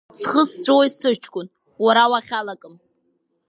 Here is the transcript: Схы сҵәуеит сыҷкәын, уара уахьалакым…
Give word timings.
Схы 0.19 0.41
сҵәуеит 0.49 0.93
сыҷкәын, 0.99 1.47
уара 1.83 2.03
уахьалакым… 2.11 2.75